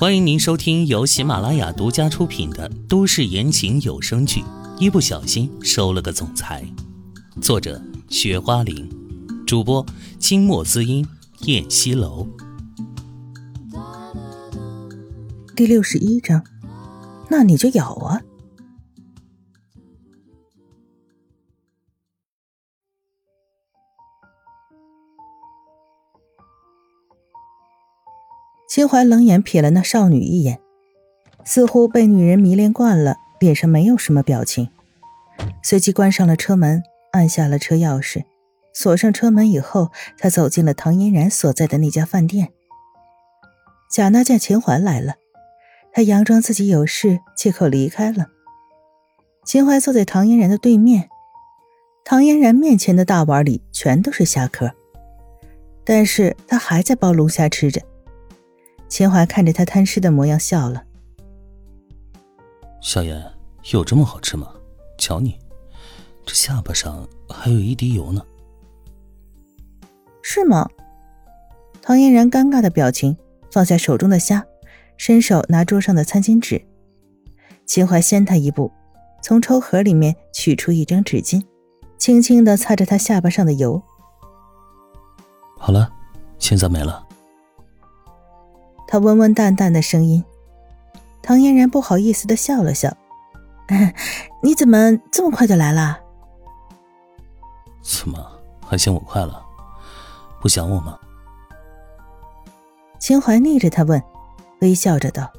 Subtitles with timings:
[0.00, 4.42] 欢迎您收听由喜马拉雅独家出品的都市言情有声剧
[4.78, 6.64] 《一不小心收了个总裁》，
[7.42, 8.88] 作者：雪花玲，
[9.44, 9.84] 主播：
[10.20, 11.04] 清墨滋音、
[11.46, 12.28] 燕西楼。
[15.56, 16.44] 第六十一章，
[17.28, 18.20] 那你就咬啊！
[28.78, 30.60] 秦淮冷眼瞥了那少女一眼，
[31.44, 34.68] 似乎被女人迷恋惯了，脸上没有什么表情。
[35.64, 38.22] 随即关上了车门，按下了车钥匙，
[38.72, 42.50] 锁上车门以后，他走进了唐嫣然所在的那家饭店。
[43.90, 45.16] 贾娜见秦淮来了，
[45.92, 48.28] 他佯装自己有事，借口离开了。
[49.44, 51.08] 秦淮坐在唐嫣然的对面，
[52.04, 54.70] 唐嫣然面前的大碗里全都是虾壳，
[55.84, 57.82] 但是他还在剥龙虾吃着。
[58.88, 60.84] 秦淮看着他贪吃的模样，笑了。
[62.80, 63.22] 小妍，
[63.72, 64.48] 有这么好吃吗？
[64.96, 65.38] 瞧你，
[66.24, 68.22] 这下巴上还有一滴油呢。
[70.22, 70.68] 是吗？
[71.82, 73.16] 唐嫣然尴尬的表情，
[73.50, 74.46] 放下手中的虾，
[74.96, 76.62] 伸手拿桌上的餐巾纸。
[77.66, 78.70] 秦淮先他一步，
[79.22, 81.42] 从抽盒里面取出一张纸巾，
[81.98, 83.82] 轻轻的擦着他下巴上的油。
[85.58, 85.90] 好了，
[86.38, 87.07] 现在没了。
[88.90, 90.24] 他温温淡淡的声音，
[91.20, 92.90] 唐嫣然不好意思的笑了笑
[94.42, 96.00] ：“你怎么这么快就来了？
[97.82, 98.18] 怎么
[98.66, 99.44] 还嫌我快了？
[100.40, 100.98] 不想我吗？”
[102.98, 104.02] 秦淮逆着他问，
[104.62, 105.30] 微笑着道：“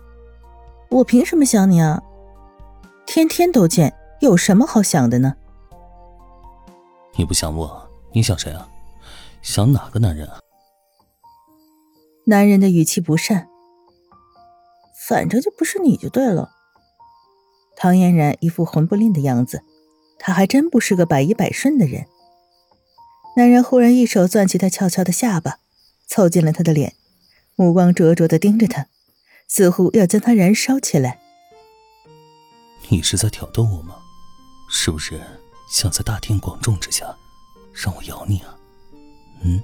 [0.92, 2.02] 我凭什么想你啊？
[3.08, 5.34] 天天都见，有什么好想的呢？”
[7.18, 8.68] 你不想我，你想谁啊？
[9.42, 10.40] 想哪个男人啊？
[12.30, 13.48] 男人的语气不善，
[15.08, 16.52] 反正就不是你就对了。
[17.76, 19.64] 唐嫣然一副混不吝的样子，
[20.20, 22.06] 他还真不是个百依百顺的人。
[23.36, 25.58] 男人忽然一手攥起她翘翘的下巴，
[26.06, 26.94] 凑近了她的脸，
[27.56, 28.86] 目光灼灼的盯着她，
[29.48, 31.20] 似乎要将她燃烧起来。
[32.90, 33.96] 你是在挑逗我吗？
[34.70, 35.20] 是不是
[35.68, 37.18] 想在大庭广众之下
[37.74, 38.56] 让我咬你啊？
[39.42, 39.60] 嗯。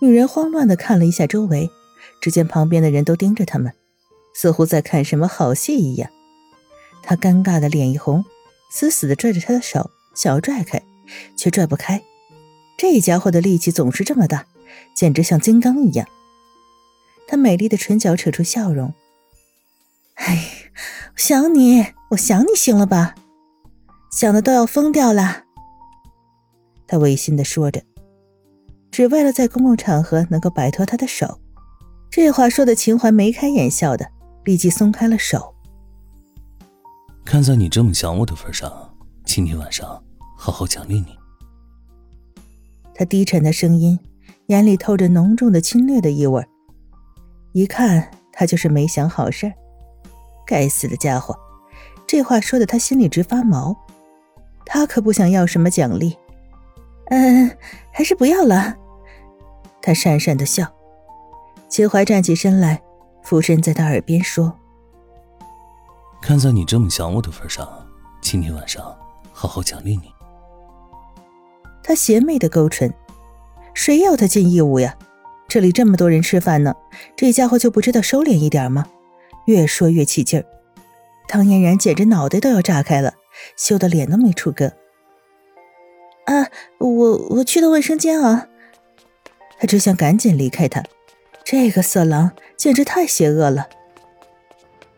[0.00, 1.70] 女人慌乱的看了一下周围，
[2.20, 3.72] 只见旁边的人都盯着他们，
[4.34, 6.10] 似乎在看什么好戏一样。
[7.02, 8.24] 她尴尬的脸一红，
[8.70, 10.80] 死死的拽着他的手，想要拽开，
[11.36, 12.02] 却拽不开。
[12.76, 14.46] 这家伙的力气总是这么大，
[14.94, 16.06] 简直像金刚一样。
[17.26, 18.94] 她美丽的唇角扯出笑容
[20.14, 20.70] ：“哎，
[21.16, 23.16] 想你，我想你，行了吧？
[24.12, 25.44] 想的都要疯掉了。”
[26.86, 27.82] 她违心的说着。
[28.90, 31.40] 只为了在公共场合能够摆脱他的手，
[32.10, 34.10] 这话说的秦淮眉开眼笑的，
[34.44, 35.54] 立即松开了手。
[37.24, 40.02] 看在你这么想我的份上，今天晚上
[40.36, 41.16] 好好奖励你。
[42.94, 43.98] 他低沉的声音，
[44.46, 46.44] 眼里透着浓重的侵略的意味，
[47.52, 49.52] 一看他就是没想好事儿。
[50.46, 51.38] 该死的家伙，
[52.06, 53.76] 这话说的他心里直发毛。
[54.64, 56.16] 他可不想要什么奖励。
[57.10, 57.50] 嗯，
[57.90, 58.76] 还是不要了。
[59.80, 60.66] 他讪讪的笑。
[61.68, 62.82] 秦淮站起身来，
[63.22, 64.58] 俯身在他耳边说
[66.22, 67.68] ：“看在你这么想我的份上，
[68.20, 68.82] 今天晚上
[69.32, 70.10] 好好奖励你。”
[71.84, 72.92] 他邪魅的勾唇
[73.74, 74.96] ：“谁要他尽义务呀？
[75.46, 76.74] 这里这么多人吃饭呢，
[77.16, 78.86] 这家伙就不知道收敛一点吗？”
[79.46, 80.44] 越说越起劲儿。
[81.26, 83.14] 唐嫣然简直脑袋都要炸开了，
[83.56, 84.72] 羞得脸都没处搁。
[86.38, 88.48] 啊，我我去趟卫生间啊！
[89.58, 90.84] 他只想赶紧离开他，
[91.44, 93.68] 这个色狼简直太邪恶了。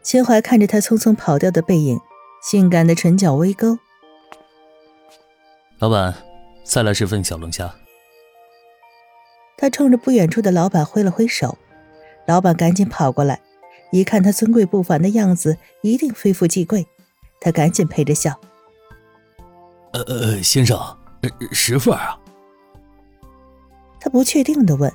[0.03, 1.99] 秦淮看着他匆匆跑掉的背影，
[2.43, 3.79] 性感的唇角微勾。
[5.79, 6.15] 老板，
[6.65, 7.75] 再来十份小龙虾。
[9.57, 11.57] 他冲着不远处的老板挥了挥手，
[12.27, 13.41] 老板赶紧跑过来，
[13.93, 16.87] 一看他尊贵不凡的样子，一定非富即贵，
[17.41, 18.39] 他赶紧陪着笑。
[19.93, 20.79] 呃呃，先生。
[21.53, 22.19] 十份啊？
[24.01, 24.91] 他不确定的问。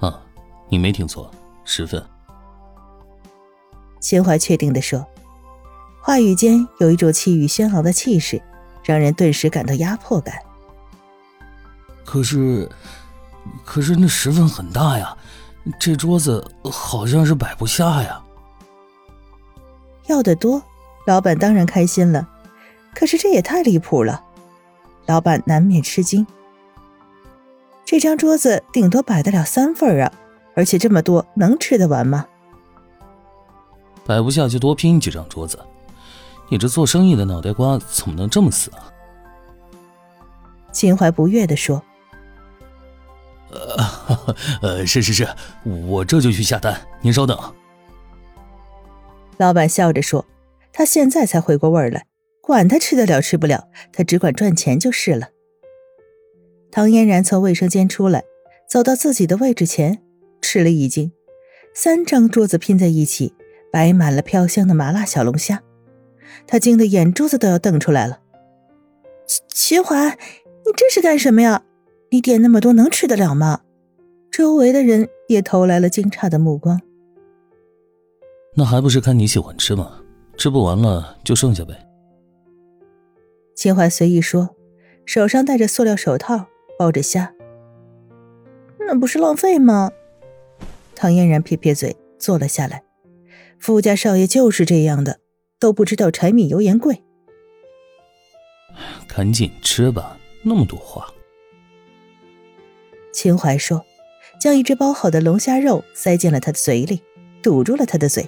[0.00, 0.20] 啊，
[0.68, 1.30] 你没听错，
[1.64, 2.04] 十份。
[4.00, 5.06] 秦淮确定的说，
[6.02, 8.42] 话语间有一种气宇轩昂的气势，
[8.82, 10.34] 让人顿时感到压迫感。
[12.04, 12.68] 可是，
[13.64, 15.16] 可是那十份很大呀，
[15.78, 18.20] 这桌子好像是摆不下呀。
[20.06, 20.60] 要的多，
[21.06, 22.26] 老板当然开心了，
[22.94, 24.24] 可是这也太离谱了。
[25.10, 26.24] 老板难免吃惊，
[27.84, 30.12] 这张桌子顶多摆得了三份啊，
[30.54, 32.24] 而且这么多，能吃得完吗？
[34.06, 35.58] 摆不下就多拼几张桌子。
[36.48, 38.86] 你这做生意的脑袋瓜怎么能这么死啊？
[40.70, 41.82] 秦淮不悦地说
[43.50, 45.26] ：“呃， 呃，是是是，
[45.64, 47.36] 我这就去下单，您稍等。”
[49.38, 50.24] 老板笑着说
[50.72, 52.06] ：“他现在才回过味儿来，
[52.50, 55.28] 管他吃得了吃不了，他只管赚钱就是了。”
[56.72, 58.24] 唐嫣然从卫生间出来，
[58.68, 60.02] 走到自己的位置前，
[60.42, 61.12] 吃了一惊，
[61.72, 63.32] 三张桌子拼在一起，
[63.70, 65.62] 摆满了飘香的麻辣小龙虾。
[66.48, 68.18] 他惊得眼珠子都要瞪出来了。
[69.54, 70.18] 秦淮，
[70.66, 71.62] 你这是干什么呀？
[72.10, 73.60] 你点那么多能吃得了吗？
[74.32, 76.80] 周围的人也投来了惊诧的目光。
[78.56, 80.00] 那还不是看你喜欢吃吗？
[80.36, 81.86] 吃不完了就剩下呗。
[83.60, 84.56] 秦淮随意说，
[85.04, 86.46] 手上戴着塑料手套，
[86.78, 87.34] 抱着虾。
[88.78, 89.92] 那不是浪费吗？
[90.94, 92.82] 唐嫣然撇撇嘴，坐了下来。
[93.58, 95.20] 富家少爷就是这样的。
[95.58, 97.02] 都不知道柴米油盐贵，
[99.06, 101.06] 赶紧吃吧，那么多话。
[103.12, 103.84] 秦淮说，
[104.40, 107.02] 将一只包好的龙虾肉塞进了他的嘴里，
[107.42, 108.26] 堵住了他的嘴。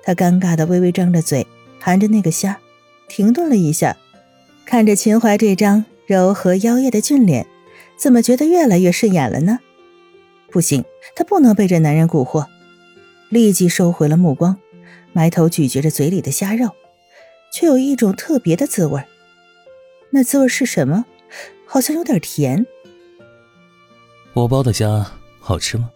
[0.00, 1.44] 他尴尬的微微张着嘴，
[1.80, 2.60] 含着那个虾，
[3.08, 3.96] 停顿了一下，
[4.64, 7.46] 看着秦淮这张柔和妖艳的俊脸，
[7.96, 9.58] 怎么觉得越来越顺眼了呢？
[10.50, 12.46] 不行，他不能被这男人蛊惑，
[13.28, 14.58] 立即收回了目光。
[15.12, 16.70] 埋头咀嚼着嘴里的虾肉，
[17.52, 19.02] 却有一种特别的滋味。
[20.10, 21.04] 那滋味是什么？
[21.66, 22.66] 好像有点甜。
[24.32, 25.90] 我包的虾好吃吗？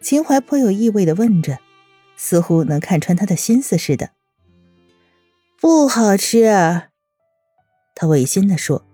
[0.00, 1.58] 秦淮颇有意味的问着，
[2.16, 4.10] 似乎能看穿他的心思似的。
[5.62, 6.90] 不好吃，
[7.94, 8.84] 他违心的说，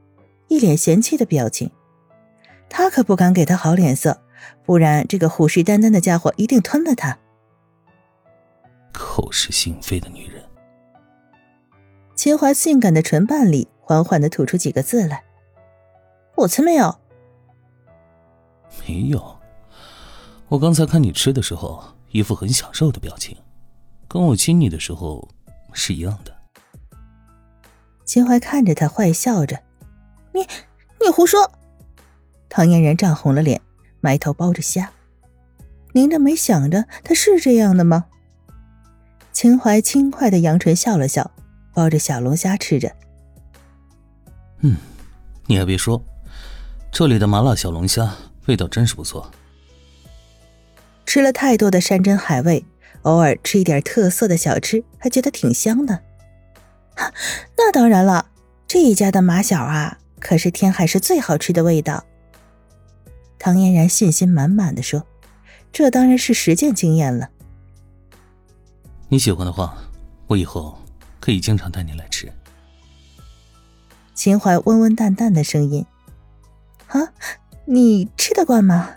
[0.49, 1.71] 一脸嫌弃的表情。
[2.69, 4.21] 他可不敢给他好脸色，
[4.67, 7.19] 不然这个虎视眈眈的家伙一定吞了他。
[8.93, 10.45] 口是心非的女人，
[12.15, 15.25] 秦淮性感的唇瓣里缓缓的吐出几个字来
[16.37, 16.95] ：“我才没有，
[18.87, 19.39] 没有。
[20.49, 23.35] 我刚才看你吃的时候，一副很享受的表情，
[24.07, 25.27] 跟我亲你的时候
[25.73, 26.37] 是一样的。”
[28.09, 29.61] 秦淮看着他，坏笑着
[30.33, 30.41] ：“你，
[30.99, 31.53] 你胡说！”
[32.49, 33.61] 唐嫣然涨红了脸，
[34.01, 34.91] 埋头剥着虾，
[35.93, 38.07] 拧着眉想着：“他是这样的吗？”
[39.31, 41.31] 秦淮轻快的扬唇笑了笑，
[41.75, 42.91] 抱着小龙虾吃着。
[44.61, 44.75] 嗯，
[45.45, 46.03] 你还别说，
[46.91, 48.11] 这里的麻辣小龙虾
[48.47, 49.31] 味道真是不错。
[51.05, 52.65] 吃了太多的山珍海味，
[53.03, 56.01] 偶尔吃一点特色的小吃，还觉得挺香的。
[57.57, 58.27] 那当然了，
[58.67, 62.05] 这一家的马小啊，可是天海市最好吃的味道。
[63.39, 65.07] 唐嫣然信心满满的说
[65.73, 67.31] ：“这当然是实践经验了。”
[69.09, 69.79] 你喜欢的话，
[70.27, 70.77] 我以后
[71.21, 72.31] 可以经常带你来吃。
[74.13, 75.87] 秦淮温温淡淡的声音
[76.89, 77.13] ：“啊，
[77.67, 78.91] 你吃得惯吗？”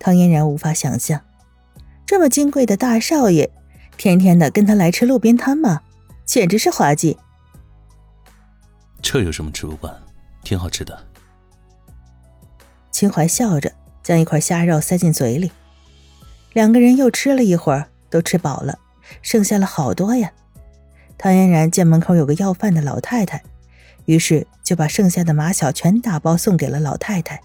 [0.00, 1.20] 唐嫣然无法想象，
[2.06, 3.50] 这么金贵的大少爷，
[3.98, 5.82] 天天的跟他来吃路边摊吗？
[6.28, 7.16] 简直是滑稽。
[9.00, 9.92] 这有什么吃不惯？
[10.44, 11.06] 挺好吃的。
[12.90, 13.72] 秦淮笑着
[14.02, 15.50] 将一块虾肉塞进嘴里，
[16.52, 18.78] 两个人又吃了一会儿，都吃饱了。
[19.22, 20.30] 剩下了好多呀！
[21.16, 23.42] 唐嫣然见门口有个要饭的老太太，
[24.04, 27.40] 于是就把剩下的马小全打包送给了老太太。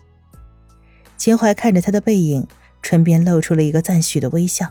[1.15, 2.45] 秦淮看着她的背影，
[2.81, 4.69] 唇边露出了一个赞许的微笑。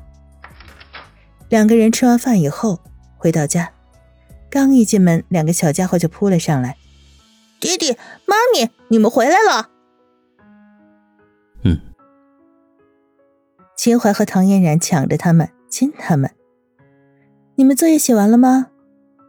[1.48, 2.78] 两个人吃完饭以后
[3.16, 3.72] 回到家，
[4.52, 6.76] 刚一进门，两个小家伙就扑了上来
[7.58, 9.70] ：“爹爹妈咪，你们回来了！”
[11.64, 11.80] 嗯。
[13.74, 16.30] 秦淮和唐嫣然抢着他们亲他们。
[17.54, 18.66] 你们作业写完了吗？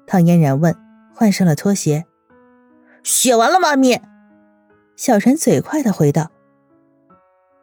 [0.06, 0.76] 唐嫣然问，
[1.16, 2.04] 换上了拖鞋。
[3.02, 4.02] 写完了，妈咪。
[4.98, 6.32] 小陈嘴快的回道：“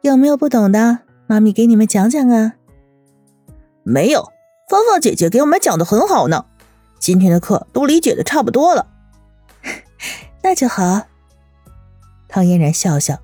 [0.01, 1.01] 有没有不懂的？
[1.27, 2.55] 妈咪给你们讲讲啊。”
[3.85, 4.31] 没有，
[4.67, 6.47] 芳芳姐姐给我们讲的很好呢。
[7.01, 8.87] 今天的课都理解的差不多了。
[10.43, 11.07] 那就好。
[12.29, 13.19] 唐嫣然笑笑，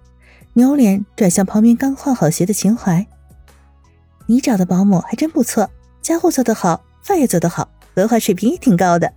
[0.54, 3.08] 扭脸转向旁边刚换好鞋的秦淮
[4.28, 5.70] ：“你找的保姆还真不错，
[6.02, 9.14] 家务做得好。”饭也做得好，文化水平也挺高的。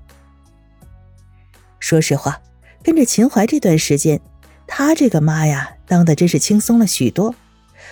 [1.81, 2.41] 说实话，
[2.85, 4.21] 跟着秦淮这段时间，
[4.69, 7.35] 他这个妈呀，当的真是轻松了许多，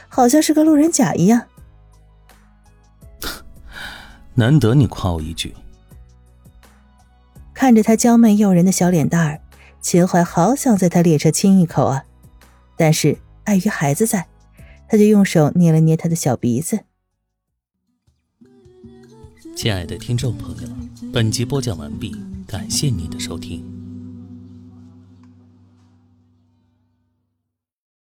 [0.09, 1.47] 好像是个路人甲一样。
[4.37, 5.53] 难得你夸我一句。
[7.59, 9.41] 看着他娇媚诱人的小脸蛋儿，
[9.81, 12.05] 秦淮好想在他脸上亲一口啊，
[12.77, 14.29] 但是碍于孩子在，
[14.89, 16.85] 他就用手捏了捏他的小鼻子。
[19.57, 20.69] 亲爱的听众朋友，
[21.13, 22.15] 本集播讲完毕，
[22.47, 23.78] 感谢您的收听。